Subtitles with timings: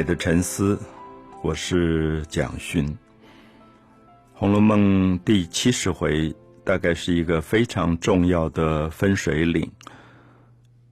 [0.00, 0.80] 美的沉思，
[1.42, 2.88] 我是蒋勋。
[4.32, 9.60] 《红楼梦》第七十回大概是一个非常重要的分水岭，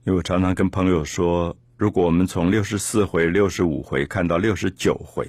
[0.03, 5.27] 因为我常常跟朋友说，如果我们从六十四回、六十五回看到六十九回，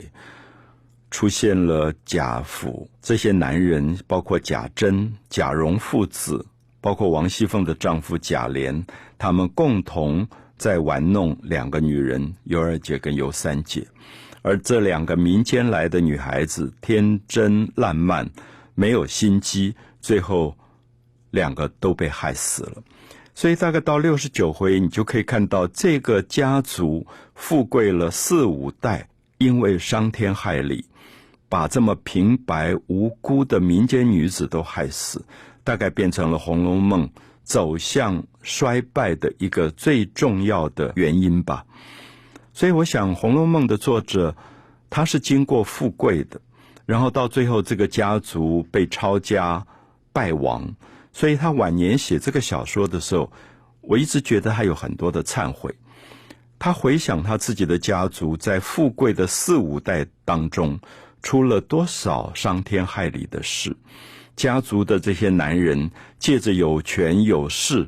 [1.10, 6.45] 出现了贾府这些男人，包括贾珍、贾蓉父子，
[6.83, 8.85] 包括王熙凤的丈夫贾琏，
[9.16, 10.29] 他们共同。
[10.60, 13.82] 在玩弄两个女人尤二姐跟尤三姐，
[14.42, 18.28] 而这两个民间来的女孩子天真烂漫，
[18.74, 20.54] 没有心机，最后
[21.30, 22.82] 两个都被害死了。
[23.34, 30.84] 所以大概到六十九回，你就可以看到这个家族富贵了四五代，因为伤天害理，
[31.48, 35.24] 把这么平白无辜的民间女子都害死，
[35.65, 37.09] 大概变成了《红楼梦》。
[37.43, 41.65] 走向衰败的一个最重要的原因吧，
[42.52, 44.37] 所以我想《红楼梦》的作者
[44.88, 46.41] 他是经过富贵的，
[46.87, 49.66] 然后到最后这个家族被抄家
[50.13, 50.74] 败亡，
[51.13, 53.32] 所以他晚年写这个小说的时候，
[53.80, 55.75] 我一直觉得他有很多的忏悔。
[56.59, 60.79] 他回想他自己的家族在富贵的四五代当中
[61.23, 63.75] 出了多少伤天害理的事。
[64.41, 67.87] 家族的这些男人借着有权有势，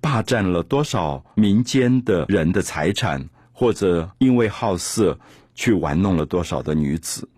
[0.00, 5.18] 霸占了多少民间的人的财产，或者因为好色
[5.54, 7.28] 去玩弄了多少的女子，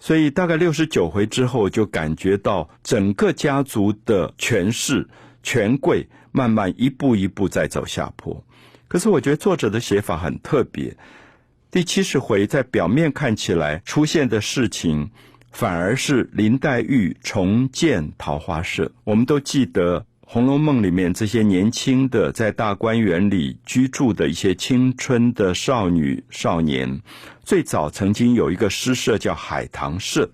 [0.00, 5.06] 所以大概六十九回之后，就感觉到整个家族的权势、
[5.42, 8.42] 权贵慢慢一步一步在走下坡。
[8.88, 10.96] 可是我觉得作者的写法很特别，
[11.70, 15.10] 第七十回在表面看起来出现的事情。
[15.52, 18.90] 反而是林黛玉重建桃花社。
[19.04, 27.00] 我们都记得《红楼梦》里面这些年轻的在大观园里居住的一些青春的少女少年，
[27.44, 30.28] 最早曾经有一个诗社叫海棠社。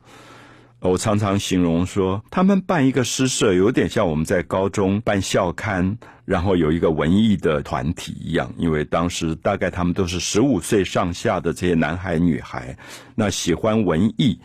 [0.81, 8.49] 我常常形容说，他们办一个诗社，有点像我们在高中办校刊，然后有一个文艺的团体一样。
[8.57, 12.79] 因为当时大概他们都是十五岁上下的这些男孩女孩，
[13.17, 14.39] 那喜欢文艺。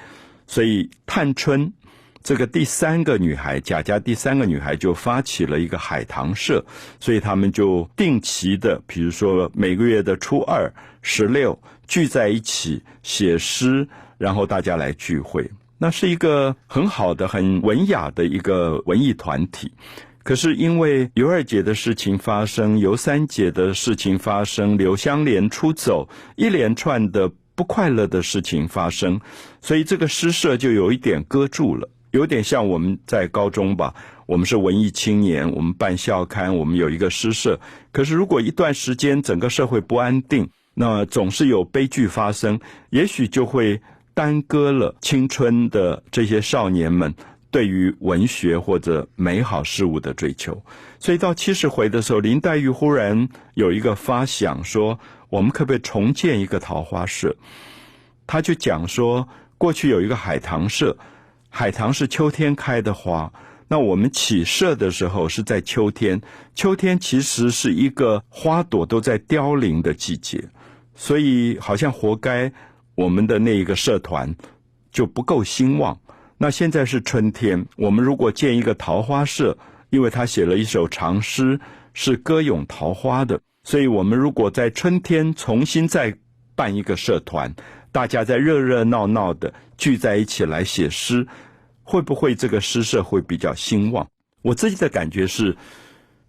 [0.53, 1.73] 所以，探春
[2.21, 6.63] 这个第三个女孩，贾家第三个女孩就发起了一个海棠社，
[6.99, 10.71] 所以他们就定期的，比如说每个月的初二、
[11.01, 13.87] 十六聚在一起写诗，
[14.19, 15.49] 然后大家来聚会。
[15.79, 19.73] 那是一个很好的、很文雅的一个文艺团体。
[20.21, 27.31] 可是因为尤二姐的事情发生，尤三姐的事情发生，刘香莲出走，一连串的。
[27.55, 29.19] 不快乐的事情发生，
[29.61, 33.93] 所以这个诗社就有一点搁住了，有点像我们在高中吧。
[34.25, 37.59] 我们是文艺青年，我们办校刊，我们有一个诗社。
[37.91, 42.59] 可是如果一段时间整个社会不安定，那总是有悲剧发生，
[42.89, 43.79] 也许就会
[44.13, 47.13] 耽搁了青春的这些少年们
[47.51, 50.59] 对于文学或者美好事物的追求。
[50.97, 54.97] 所以到七十回的时候，林黛玉忽然有一个发想说。
[55.33, 57.35] 我们可不可以重建一个桃花社？
[58.27, 59.27] 他就讲说，
[59.57, 60.95] 过去有一个海棠社，
[61.49, 63.33] 海棠是秋天开的花。
[63.67, 66.21] 那我们起社的时候是在秋天，
[66.53, 70.39] 秋天其实是一个花朵都在凋零的季节，
[70.93, 72.51] 所以好像活该
[72.93, 74.31] 我们的那一个社团
[74.91, 75.99] 就不够兴旺。
[76.37, 79.57] 那现在是春天，我们如果建一个桃花社，
[79.89, 81.59] 因为他写了一首长诗，
[81.95, 83.41] 是歌咏桃花的。
[83.65, 86.13] 所以，我们如果在春天重新再
[86.53, 87.51] 办一个社团，
[87.93, 91.25] 大家在热热闹闹的聚在一起来写诗，
[91.81, 94.05] 会不会这个诗社会比较兴旺？
[94.41, 95.55] 我自己的感觉是，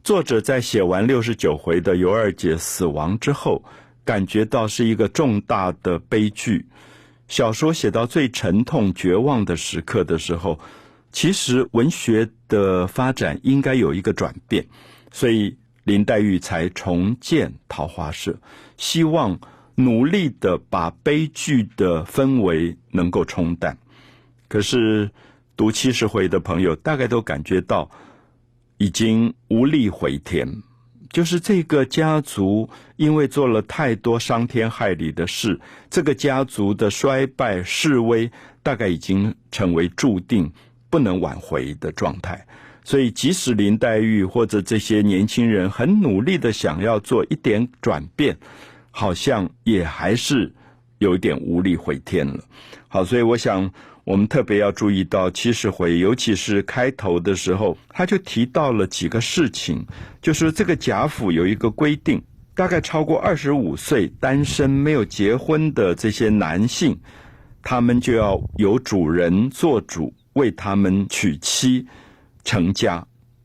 [0.05, 3.61] 作者在写完六十九回的尤二姐死亡之后，
[4.05, 6.65] 感觉到是一个重大的悲剧。
[7.27, 10.57] 小说写到最沉痛、绝望的时刻的时候，
[11.11, 14.65] 其实文学的发展应该有一个转变，
[15.11, 15.57] 所以。
[15.85, 18.37] 林黛玉才重建桃花社，
[18.77, 19.39] 希望
[19.77, 23.77] 努力的把悲剧的氛围能够冲淡。
[24.49, 25.11] 可是
[25.57, 27.91] 读七十回的朋友大概都感觉到
[28.79, 30.49] 已经无力回天，
[31.11, 35.61] 就是这个家族因为做了太多伤天害理的事，
[35.91, 38.31] 这个家族的衰败式微
[38.63, 40.51] 大概已经成为注定
[40.89, 42.47] 不能挽回的状态。
[42.85, 48.37] 所以，即使林黛玉或者这些年轻人很努力的想要做一点转变，
[48.91, 50.53] 好像也还是
[50.99, 52.45] 有点无力回天了。
[52.87, 53.69] 好，所以我想
[54.05, 59.83] 我们特别要注意到七十回，尤其是开头的时候，他就提到了几个事情，
[60.21, 62.23] 就是这个贾府有一个规定，
[62.55, 66.95] 大概超过二十五岁单身没有结婚的这些男性，
[67.63, 71.87] 他们就要由主人做主，为他们娶妻
[72.45, 73.05] 成家。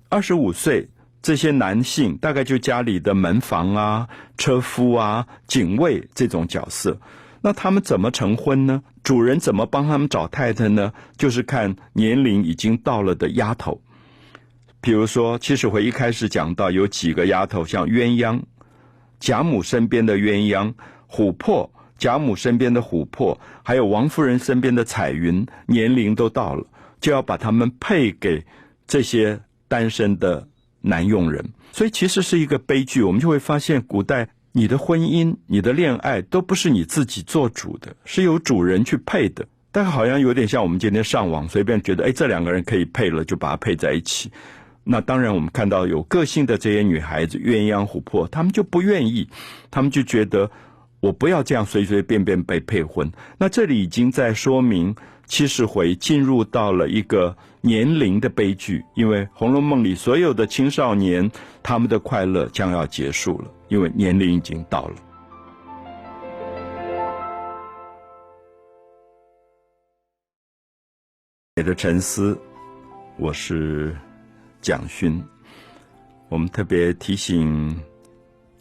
[0.09, 0.87] 二十五岁
[1.21, 4.07] 这些男性大概就家里的门房啊、
[4.37, 6.99] 车夫啊、警卫这种角色。
[7.41, 8.81] 那他们怎么成婚呢？
[9.01, 10.91] 主人怎么帮他们找太太呢？
[11.15, 13.81] 就是看年龄已经到了的丫头。
[14.81, 18.41] 比如说，七十回一开始讲到有几个丫头，像鸳鸯，
[19.19, 20.73] 贾母身边的鸳鸯；
[21.09, 26.65] 琥珀，贾母身边的琥珀；还有王夫人身边的彩云，年龄都到了，
[26.99, 28.45] 就要把他们配给
[28.89, 29.39] 这些
[29.69, 30.45] 单身的
[30.81, 31.41] 男佣人。
[31.71, 33.03] 所以，其实是一个悲剧。
[33.03, 39.47] 我们就会发现，古代你的婚姻、你的恋爱都不是你自己做主的，是由主人去配的。
[39.71, 44.31] 但好像有点像我们今天上网随便觉得，哎，这两个人可以配了，就把它配在一起。
[44.83, 49.29] 那当然，我们看到有个性的这些女孩子，鸳鸯琥珀，她们就不愿意，
[49.69, 50.49] 她们就觉得
[50.99, 53.09] 我不要这样随随便便被配婚。
[53.37, 54.95] 那这里已经在说明
[55.27, 61.29] 七十回进入到了一个年龄的悲剧，因为《红楼梦》里所有的青少年，
[61.61, 64.95] 他们的快乐将要结束了，因为年龄已经到了。
[71.55, 72.39] 你的沉思，
[73.17, 73.95] 我是。
[74.61, 75.23] 蒋勋，
[76.27, 77.73] 我们特别提醒《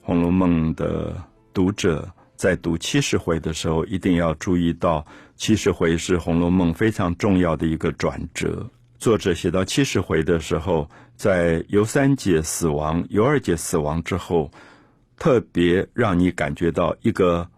[0.01, 1.21] 红楼梦》的
[1.53, 5.05] 读者，在读七十回的时候，一定要注意到
[5.35, 8.65] 七十回是《红楼梦》非常重要的一个转折。
[8.99, 14.51] 作者写到七十回的时候，在尤三姐死亡、尤二姐死亡之后，
[15.17, 17.49] 特别让你感觉到一个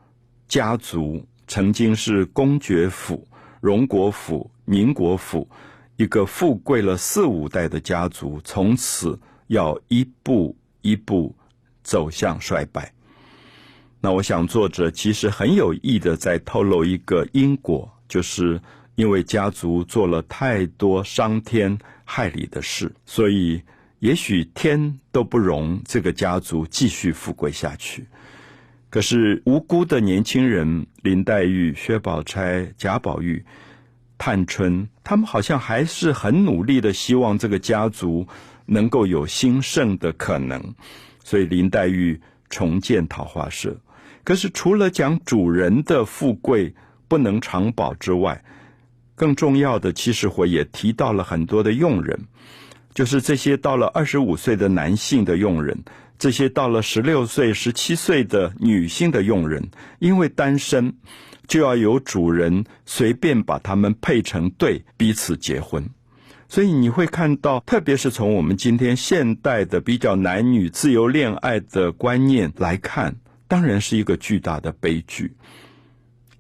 [0.46, 3.26] 家族曾经是公爵府、
[3.62, 5.48] 荣国府、宁国府。
[5.96, 11.36] 一个富贵了四五代的家族，从此要一步一步
[11.82, 12.90] 走向衰败。
[14.00, 18.58] 那我想，作者其实很有意的在透露一个因果，就是
[18.94, 23.62] 因为家族做了太多伤天害理的事，所以
[23.98, 28.06] 也许天都不容这个家族继续富贵下去。
[28.88, 33.44] 可是无辜的年轻人林黛玉、薛宝钗、贾宝玉。
[34.22, 38.28] 探春，他们好像还是很努力的，希望这个家族
[38.66, 40.62] 能够有兴盛的可能，
[41.24, 42.20] 所以林黛玉
[42.50, 43.74] 重建桃花社。
[44.22, 46.74] 可是除了讲主人的富贵
[47.08, 48.44] 不能长保之外，
[49.20, 52.18] 更重要的，其实我也提到了很多的佣人，
[52.94, 55.76] 就是这些到了二十五岁的男性的佣人，
[56.18, 59.62] 这些到了十六岁、十七岁的女性的佣人，
[59.98, 60.94] 因为单身。
[61.50, 65.84] 就要由主人随便把他们配成对，彼此结婚。
[66.48, 73.12] 所以你会看到，特别是从我们今天现代的比较男女自由恋爱的观念来看，
[73.48, 75.32] 当然是一个巨大的悲剧。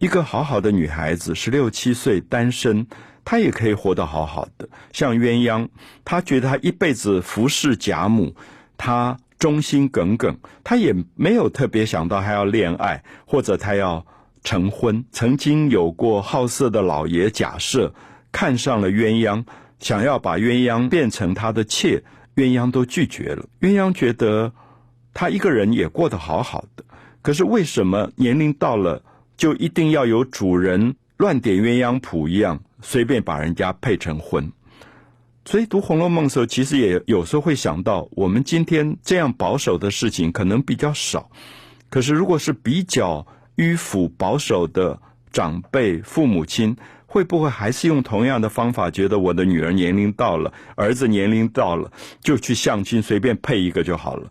[0.00, 2.86] 一个好好的女孩子，十六七岁单身，
[3.22, 4.66] 她也可以活得好好的。
[4.92, 5.68] 像鸳鸯，
[6.04, 8.34] 她觉得她一辈子服侍贾母，
[8.78, 14.04] 她忠心耿耿，她也没有特别想到还要恋爱，或者她要。
[14.42, 17.92] 成婚曾经有过好色的老爷假设
[18.32, 19.44] 看上了鸳鸯，
[19.80, 22.02] 想要把鸳鸯变成他的妾，
[22.36, 23.44] 鸳鸯都拒绝了。
[23.60, 24.50] 鸳鸯觉得
[25.12, 26.82] 她一个人也过得好好的，
[27.20, 29.02] 可是为什么年龄到了
[29.40, 34.52] 就一定要有主人乱点鸳鸯谱一样，随便把人家配成婚？
[35.46, 41.30] 所以读《红楼梦》的时候，其实也有时候会想到，我们今天这样保守的事情可能比较少，
[41.88, 43.26] 可是如果是比较。
[43.56, 44.98] 迂腐保守的
[45.30, 48.90] 长辈父母亲会不会还是用同样的方法？
[48.90, 51.92] 觉得我的女儿年龄到了，儿子年龄到了，
[52.22, 54.30] 就去相亲，随便配一个就好了。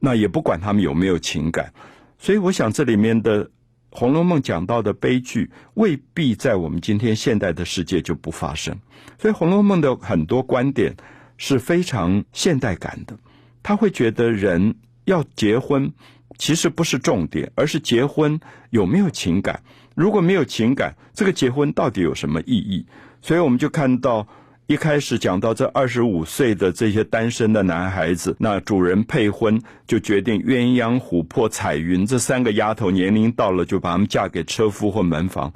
[0.00, 1.72] 那也不管他们有没有情感。
[2.18, 3.44] 所以，我想这里面的
[3.96, 8.76] 《红楼梦》讲到的悲剧，未必在我们今天现代的世界就不发生。
[9.18, 10.92] 所以，《红楼梦》的很多观点
[11.38, 13.16] 是非常现代感的。
[13.62, 14.74] 他会觉得人
[15.04, 15.92] 要结婚。
[16.36, 19.62] 其实不是重点，而是结婚有没有情感。
[19.94, 22.84] 如果没有情感，这个结婚到底有什么意义？
[23.22, 24.26] 所以我们就看到
[24.66, 35.52] 一开始讲到这二十五岁的这些单身的男孩子，那主人配婚就决定鸳鸯、琥珀、彩云这三个丫头年龄到了，就把他们嫁给车夫或门房。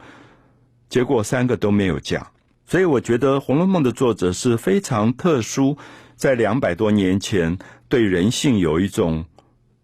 [0.90, 2.30] 结果三个都没有嫁。
[2.66, 5.78] 所以我觉得《红楼梦》的作者是非常特殊，
[6.14, 7.56] 在两百多年前
[7.88, 9.24] 对人性有一种。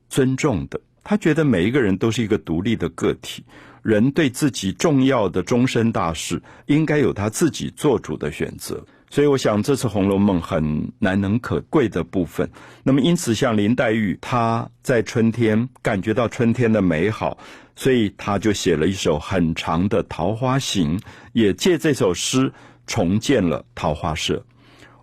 [0.07, 3.43] 尊重的，他觉得每一个人都是一个独立的个体，
[3.83, 8.81] 人对自己重要的终身大事，应该有他自己做主的选择。
[9.15, 12.51] 所以我想这是《红楼梦》很难能可贵的部分。
[12.83, 17.39] 那么因此，像林黛玉，她在春天感觉到春天的美好，
[17.77, 20.99] 所以她就写了一首很长的《桃花行》，
[21.33, 22.53] 也借这首诗
[22.89, 24.45] 重建了桃花社。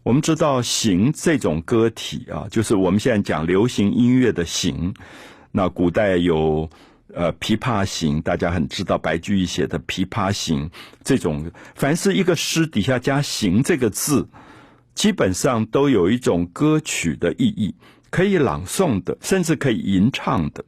[0.03, 4.93] 我们知道“行”这种歌体啊，就是我们现在讲流行音乐的“行”。
[5.53, 6.69] 那古代有
[7.15, 10.69] 呃《琵琶行》，大家很知道白居易写的《琵琶行》
[11.03, 14.27] 这种，凡是一个诗底下加“行”这个字，
[14.93, 17.73] 基本上都有一种歌曲的意义，
[18.09, 20.63] 可以朗诵的，甚至可以吟唱的。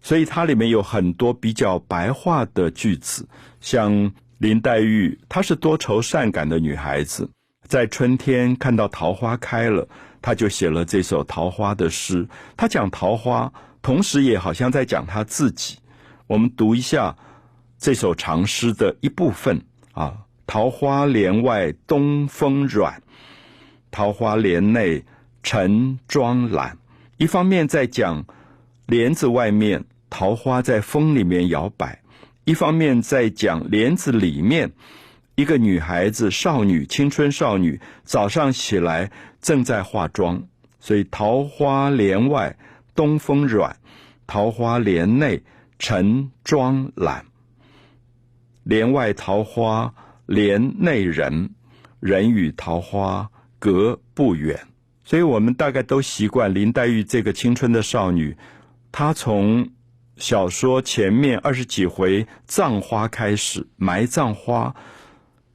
[0.00, 3.26] 所以它里面有很多比较白话的句子，
[3.60, 7.28] 像林黛玉，她是多愁善感的女孩子。
[7.66, 9.88] 在春天看到桃花开了，
[10.20, 12.28] 她就写了这首桃花的诗。
[12.54, 13.50] 她讲桃花，
[13.84, 15.78] 同时也好像在讲他自己。
[16.26, 17.14] 我们读一下
[17.78, 19.60] 这首长诗的一部分
[19.92, 22.94] 啊：桃花帘外东风软，
[23.90, 25.04] 桃花帘内
[25.42, 26.78] 晨妆懒。
[27.18, 28.24] 一方面在讲
[28.86, 32.00] 帘子外面桃花在风里面摇摆，
[32.44, 34.72] 一方面在讲帘子里面。
[35.34, 39.10] 一个女孩子，少女，青春少女，早上起来
[39.42, 40.42] 正在化妆，
[40.80, 42.56] 所以桃花帘外
[42.94, 43.76] 东风软，
[44.26, 45.42] 桃花帘内
[45.78, 47.24] 晨妆懒。
[48.62, 49.92] 帘外桃花，
[50.26, 51.50] 帘内人，
[52.00, 54.58] 人与桃花隔不远。
[55.04, 58.34] 所以我们大概都习惯林黛玉这个青春的少女，
[58.90, 59.68] 她从
[60.16, 64.74] 小说前面二十几回葬花开始，埋葬花。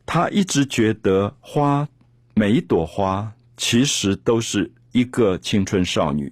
[0.06, 1.88] 她一直觉得花，
[2.36, 6.32] 每一朵花其实都是一个青春少女。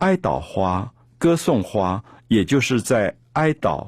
[0.00, 3.86] 哀悼花，歌颂花，也就是在哀悼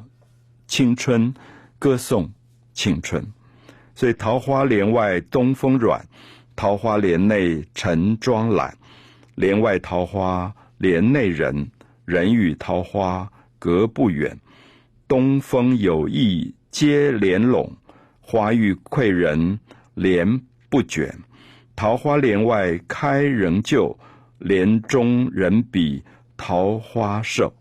[0.66, 1.32] 青春，
[1.78, 2.30] 歌颂
[2.74, 3.26] 青春。
[3.94, 6.02] 所以桃花帘外东风软，
[6.54, 8.76] 桃花帘内晨妆懒。
[9.36, 11.70] 帘外桃花帘内人，
[12.04, 14.38] 人与桃花隔不远。
[15.08, 17.74] 东风有意接帘拢。
[18.20, 19.58] 花欲窥人
[19.94, 21.14] 帘不卷，
[21.74, 23.98] 桃花帘外开仍旧，
[24.42, 26.04] 帘中人比
[26.36, 27.52] 桃花瘦。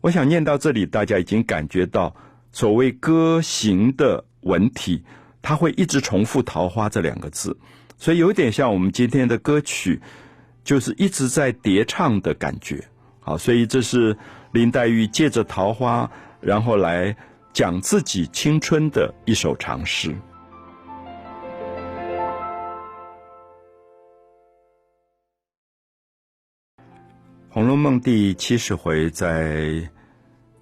[0.00, 2.14] 我想念到这里，大家已经感觉到
[2.52, 5.02] 所谓歌行的文体，
[5.40, 7.56] 它会一直重复“桃花”这两个字，
[7.98, 10.00] 所以有点像我们今天的歌曲，
[10.62, 12.82] 就是一直在叠唱的感觉。
[13.20, 14.16] 好，所以这是
[14.52, 17.16] 林黛玉借着桃花，然后来。
[17.54, 20.08] 讲自己青春的一首长诗，
[27.54, 29.86] 《红楼梦》第七十回，在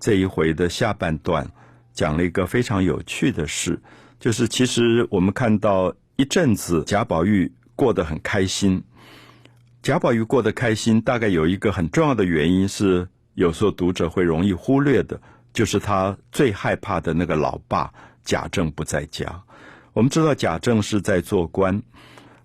[0.01, 1.49] 这一回的下半段，
[1.93, 3.81] 讲了一个非常有趣的事，
[4.19, 8.83] 就是其实我们看到一阵子贾宝玉过得很开心。
[9.81, 15.21] 贾宝玉过得开心，大概有一个很重要的原因是，有时候读者会容易忽略的。
[15.53, 17.93] 就是他最害怕的那个老爸
[18.25, 19.41] 贾政不在家。
[19.93, 21.81] 我们知道贾政是在做官，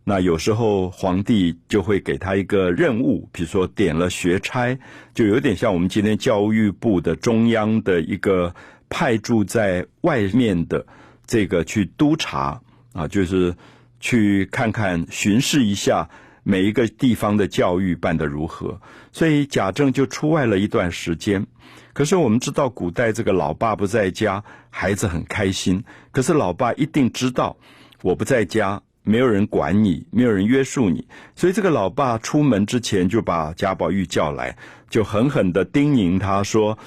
[0.08, 4.78] 那有时候皇帝就会给他一个任务，比如说点了学差，
[5.16, 8.54] 就有点像我们今天教育部的中央的一个
[8.88, 10.86] 派驻在外面的
[11.26, 12.62] 这个去督察
[12.94, 13.56] 啊，就是
[14.00, 16.08] 去看看巡视一下
[16.44, 18.80] 每一个地方的教育办得如何。
[19.12, 21.48] 所以贾政就出外了一段时间。
[21.94, 25.84] 可是我们知道，古代这个老爸不在家，孩子很开心。
[26.12, 27.58] 可是老爸一定知道，
[28.04, 31.08] 我不在家，没有人管你，没有人约束你。
[31.36, 34.54] 所以这个老爸出门之前就把贾宝玉叫来，
[34.90, 36.78] 就狠狠的叮咛他说：“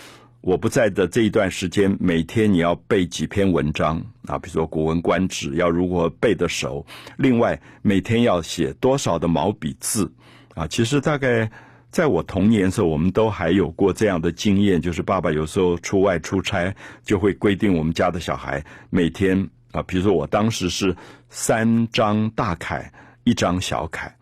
[0.43, 3.97] 我不在的这一段时间，每天你要背几篇文章
[4.27, 6.85] 啊，比如说《古文观止》，要如何背得熟。
[7.17, 10.13] 另外，每天要写多少的毛笔字
[10.55, 10.67] 啊？
[10.67, 11.51] 其实大概。”
[11.91, 16.73] 在我童年的时候，我们都还有过这样的经验，就是爸爸有时候出外出差，
[17.03, 19.49] 就会规定我们家的小孩每天
[19.79, 20.97] 啊，比如说我当时是
[21.29, 22.93] 三张大楷，
[23.25, 24.17] 一张小楷，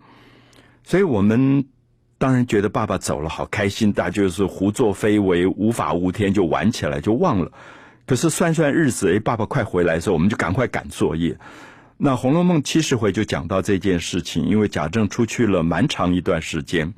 [0.84, 1.64] 所以我们
[2.18, 7.50] 当然觉得爸爸走了好开心，大家就是胡作非为，无法无天就玩起来就忘了。
[8.06, 11.36] 可是算算日子，哎，爸爸快回来的时候，我们就赶快赶作业。
[11.96, 16.92] 那《红楼梦》七十回就讲到这件事情，因为贾政出去了蛮长一段时间。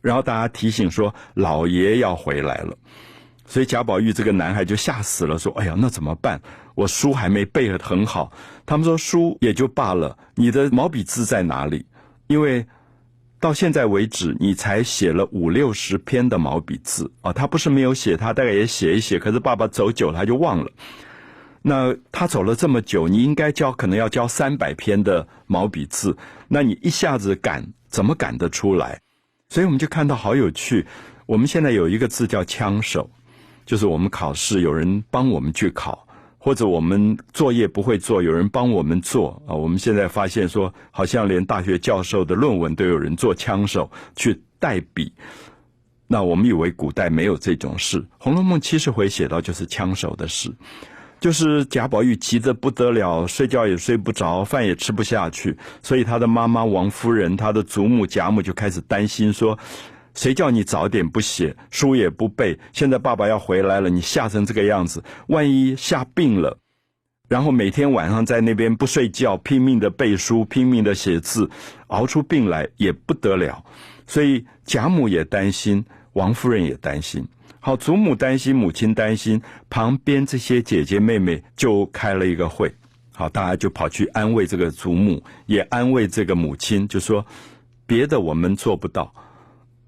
[0.00, 2.76] 然后大家提醒说：“老爷要回来了。”
[3.52, 6.40] 所以贾宝玉这个男孩就吓死了，说：“哎呀，那怎么办？
[6.74, 8.32] 我书还没背得很好。”
[8.64, 11.84] 他们说：“书也就罢了，你的毛笔字在哪里？
[12.28, 12.66] 因为
[13.38, 17.30] 到现在为止，你才写了五六十篇的毛笔字啊。
[17.30, 19.18] 他不是没有写，他大概也写一写。
[19.18, 20.70] 可是爸爸走久了，他就忘了。
[21.60, 26.16] 那他走了这么久，你应该教可能要教三百篇的毛笔字，
[26.48, 28.98] 那你一下子赶怎么赶得出来？
[29.50, 30.86] 所以我们就看到好有趣。
[31.26, 33.10] 我们现在有一个字叫枪手，
[33.64, 36.06] 就是我们考试有人帮我们去考，
[36.38, 39.54] 或者我们作业不会做，有人帮我们做啊。
[39.54, 45.12] 我们现在发现说，好像连大学教授的论文都有人做枪手去代笔。
[46.08, 50.52] 那我们以为古代没有这种事，《红楼梦》七十回写到就是枪手的事，
[51.18, 59.58] 就是贾宝玉急得不得了，睡觉也睡不着，饭也吃不下去，所以他的妈妈王夫人、他的祖母贾母就开始担心说
[60.14, 66.58] ：“谁叫你早点不写，书也不背，现在爸爸要回来了，你吓成这个样子，万一吓病了，
[67.28, 71.50] 然后每天晚上在那边不睡觉，拼命的背书，拼命的写字，
[71.88, 73.64] 熬出病来也不得了。”
[74.06, 75.84] 所以贾母也担心。
[76.14, 77.26] 王夫人也担心，
[77.58, 79.40] 好，祖母担心，母亲担心，
[79.70, 82.70] 旁边这些姐姐妹妹就开了一个会，
[83.14, 87.24] 好，大家就跑去安慰这个祖母，也安慰这个母亲，就说
[87.86, 89.10] 别的我们做不到，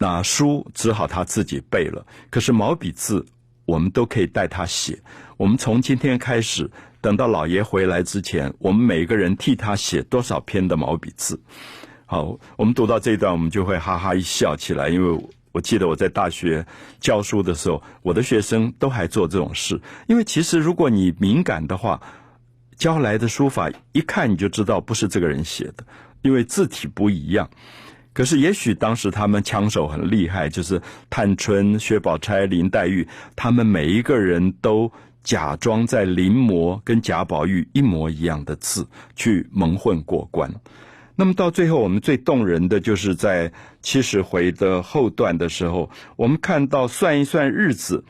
[0.05, 3.25] 那书只好他自己背了，可是毛笔字
[3.65, 5.01] 我们都可以带他写，
[5.39, 6.71] 我们从今天开始，
[7.01, 11.41] 等到老爷回来之前，我们每个人替他写多少篇的毛笔字，
[12.05, 15.29] 好，我们读到这一段，我们就会哈哈一笑起来，因为。
[15.55, 16.67] 我记得我在大学
[16.99, 19.81] 教书的时候，我的学生都还做这种事。
[20.09, 22.03] 因为其实如果你敏感的话，
[22.77, 25.87] 教来的书法一看你就知道不是这个人写的，
[26.23, 27.49] 因为字体不一样。
[28.15, 30.81] 可是也许当时他们枪手很厉害，就是
[31.11, 33.07] 探春、薛宝钗、林黛玉，
[33.37, 34.91] 他们每一个人都
[35.23, 40.51] 假装在临摹跟贾宝玉一模一样的字，去蒙混过关。
[41.17, 43.53] 那么到最后，我们最动人的就是在
[43.83, 48.05] 七十回的后段的时候，我们看到算一算日子，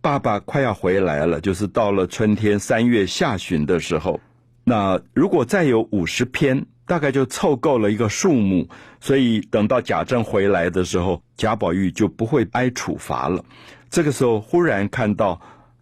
[0.00, 4.20] 爸爸快要回来了，就是到了春天三月下旬的时候。
[4.64, 8.68] 那如果再有五十篇，大概就凑够了一个数目，
[9.00, 13.44] 所以等到贾政回来的时候，贾宝玉就不会挨处罚了。
[13.90, 15.40] 这个时候忽然看到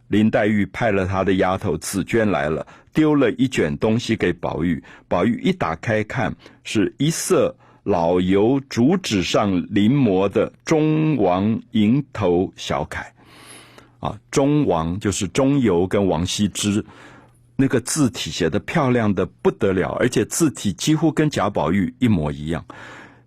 [0.08, 2.66] 林黛玉派了她的丫头紫娟来了。
[2.92, 6.34] 丢了一卷东西给宝玉，宝玉一打开看，
[6.64, 13.12] 是一色老油竹纸上临摹的中王蝇头小楷，
[14.00, 16.84] 啊，中王就是中游跟王羲之，
[17.60, 22.64] 那个字体写的漂亮的不得了，而且字体几乎跟贾宝玉一模一样，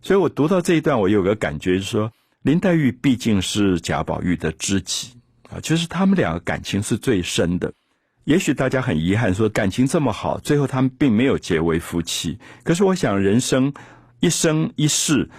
[0.01, 5.13] 所以我读到这一段，我有个感觉，就是说林黛玉毕竟是贾宝玉的知己
[5.49, 7.71] 啊，就是他们两个感情是最深的。
[8.25, 12.39] 也许大家很遗憾，说感情这么好，最后他们并没有结为夫妻。
[12.63, 13.73] 可是我想，人生
[14.19, 15.29] 一生一世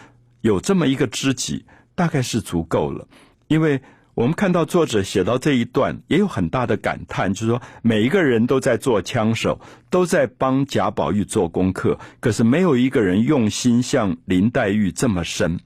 [0.42, 3.08] 有这么一个知己，大概是足够了。
[3.48, 3.80] 因为
[4.14, 15.58] 我们看到作者写到这一段，也有很大的感叹，就是说每一个人都在做枪手，都在帮贾宝玉做功课，可是没有一个人用心像林黛玉这么深，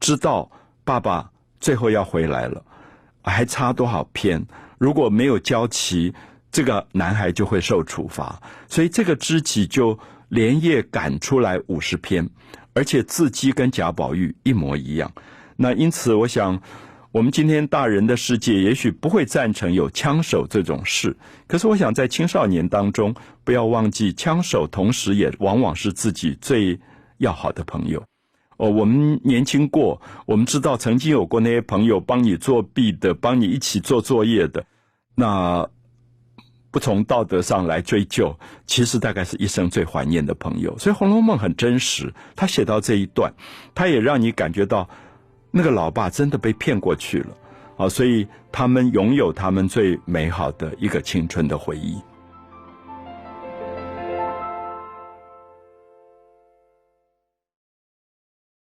[0.00, 0.50] 知道
[0.84, 1.30] 爸爸
[1.60, 2.64] 最后要回来了，
[3.22, 4.46] 还差多少篇？
[4.78, 6.14] 如果没有交齐。
[6.50, 9.98] 这个男孩就会受处罚，所以这个知己就
[10.30, 12.30] 连夜赶出来五十篇，
[12.72, 15.12] 而且字迹跟贾宝玉一模一样。
[15.56, 16.62] 那因此，我想
[17.10, 21.16] 我们今天大人的世界也许不会赞成有枪手这种事，
[21.46, 26.78] 可是我想在青少年当中，不要忘记枪手，同时也往往是自己最
[27.16, 28.02] 要好的朋友。
[28.58, 34.64] 哦，我们年轻过，我们知道曾经有过那些朋友帮你作弊的，帮你一起做作业的，
[35.14, 35.68] 那。
[36.70, 40.76] 不从道德上来追究，其实大概是一生最怀念的朋友。
[40.76, 43.32] 所以《红楼梦》很真实，他写到这一段，
[43.74, 44.86] 他也让你感觉到
[45.50, 47.36] 那个老爸真的被骗过去了
[47.76, 47.88] 啊！
[47.88, 52.00] 所以他们拥有他们最美好的一个青春的回忆。